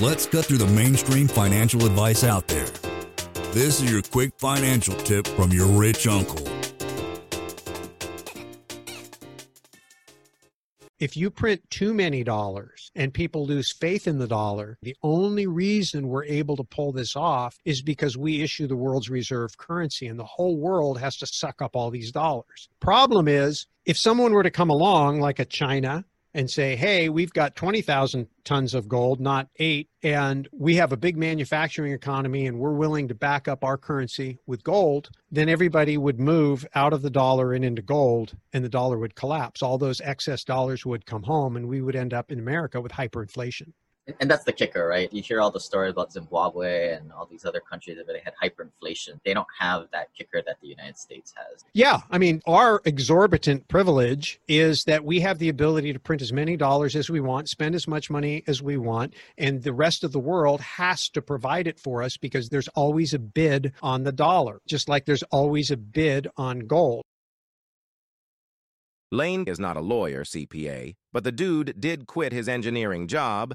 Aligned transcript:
Let's 0.00 0.26
cut 0.26 0.46
through 0.46 0.58
the 0.58 0.66
mainstream 0.66 1.28
financial 1.28 1.84
advice 1.84 2.24
out 2.24 2.48
there. 2.48 2.66
This 3.52 3.80
is 3.80 3.92
your 3.92 4.02
quick 4.02 4.32
financial 4.38 4.94
tip 4.94 5.26
from 5.26 5.52
your 5.52 5.66
rich 5.66 6.06
uncle. 6.06 6.48
If 10.98 11.16
you 11.16 11.30
print 11.30 11.68
too 11.68 11.92
many 11.92 12.22
dollars 12.22 12.92
and 12.94 13.12
people 13.12 13.44
lose 13.44 13.72
faith 13.72 14.06
in 14.06 14.18
the 14.18 14.28
dollar, 14.28 14.78
the 14.82 14.96
only 15.02 15.46
reason 15.48 16.08
we're 16.08 16.24
able 16.24 16.56
to 16.56 16.64
pull 16.64 16.92
this 16.92 17.16
off 17.16 17.58
is 17.64 17.82
because 17.82 18.16
we 18.16 18.40
issue 18.40 18.68
the 18.68 18.76
world's 18.76 19.10
reserve 19.10 19.56
currency 19.58 20.06
and 20.06 20.18
the 20.18 20.24
whole 20.24 20.56
world 20.56 21.00
has 21.00 21.16
to 21.16 21.26
suck 21.26 21.60
up 21.60 21.74
all 21.74 21.90
these 21.90 22.12
dollars. 22.12 22.68
Problem 22.78 23.26
is, 23.26 23.66
if 23.84 23.98
someone 23.98 24.32
were 24.32 24.44
to 24.44 24.50
come 24.50 24.70
along 24.70 25.20
like 25.20 25.40
a 25.40 25.44
China 25.44 26.04
and 26.34 26.50
say, 26.50 26.76
hey, 26.76 27.08
we've 27.08 27.32
got 27.32 27.56
20,000 27.56 28.26
tons 28.44 28.74
of 28.74 28.88
gold, 28.88 29.20
not 29.20 29.48
eight, 29.58 29.88
and 30.02 30.48
we 30.52 30.76
have 30.76 30.92
a 30.92 30.96
big 30.96 31.16
manufacturing 31.16 31.92
economy 31.92 32.46
and 32.46 32.58
we're 32.58 32.72
willing 32.72 33.08
to 33.08 33.14
back 33.14 33.48
up 33.48 33.62
our 33.62 33.76
currency 33.76 34.38
with 34.46 34.64
gold, 34.64 35.10
then 35.30 35.48
everybody 35.48 35.96
would 35.96 36.18
move 36.18 36.66
out 36.74 36.92
of 36.92 37.02
the 37.02 37.10
dollar 37.10 37.52
and 37.52 37.64
into 37.64 37.82
gold 37.82 38.36
and 38.52 38.64
the 38.64 38.68
dollar 38.68 38.98
would 38.98 39.14
collapse. 39.14 39.62
All 39.62 39.78
those 39.78 40.00
excess 40.00 40.44
dollars 40.44 40.86
would 40.86 41.06
come 41.06 41.22
home 41.22 41.56
and 41.56 41.68
we 41.68 41.82
would 41.82 41.96
end 41.96 42.14
up 42.14 42.32
in 42.32 42.38
America 42.38 42.80
with 42.80 42.92
hyperinflation 42.92 43.72
and 44.20 44.28
that's 44.30 44.44
the 44.44 44.52
kicker, 44.52 44.86
right? 44.88 45.12
You 45.12 45.22
hear 45.22 45.40
all 45.40 45.50
the 45.50 45.60
stories 45.60 45.92
about 45.92 46.12
Zimbabwe 46.12 46.94
and 46.94 47.12
all 47.12 47.26
these 47.26 47.44
other 47.44 47.60
countries 47.60 47.98
that 47.98 48.06
they 48.06 48.20
had 48.24 48.34
hyperinflation. 48.42 49.20
They 49.24 49.32
don't 49.32 49.46
have 49.58 49.86
that 49.92 50.12
kicker 50.12 50.42
that 50.44 50.56
the 50.60 50.68
United 50.68 50.98
States 50.98 51.32
has. 51.36 51.64
Yeah, 51.72 52.00
I 52.10 52.18
mean, 52.18 52.42
our 52.46 52.82
exorbitant 52.84 53.68
privilege 53.68 54.40
is 54.48 54.82
that 54.84 55.04
we 55.04 55.20
have 55.20 55.38
the 55.38 55.48
ability 55.48 55.92
to 55.92 56.00
print 56.00 56.20
as 56.20 56.32
many 56.32 56.56
dollars 56.56 56.96
as 56.96 57.10
we 57.10 57.20
want, 57.20 57.48
spend 57.48 57.74
as 57.76 57.86
much 57.86 58.10
money 58.10 58.42
as 58.48 58.60
we 58.60 58.76
want, 58.76 59.14
and 59.38 59.62
the 59.62 59.72
rest 59.72 60.02
of 60.02 60.10
the 60.12 60.18
world 60.18 60.60
has 60.60 61.08
to 61.10 61.22
provide 61.22 61.68
it 61.68 61.78
for 61.78 62.02
us 62.02 62.16
because 62.16 62.48
there's 62.48 62.68
always 62.68 63.14
a 63.14 63.20
bid 63.20 63.72
on 63.82 64.02
the 64.02 64.12
dollar, 64.12 64.60
just 64.66 64.88
like 64.88 65.04
there's 65.04 65.22
always 65.24 65.70
a 65.70 65.76
bid 65.76 66.26
on 66.36 66.60
gold. 66.60 67.04
Lane 69.12 69.44
is 69.46 69.60
not 69.60 69.76
a 69.76 69.80
lawyer, 69.80 70.24
CPA, 70.24 70.94
but 71.12 71.22
the 71.22 71.30
dude 71.30 71.78
did 71.78 72.06
quit 72.06 72.32
his 72.32 72.48
engineering 72.48 73.06
job 73.06 73.54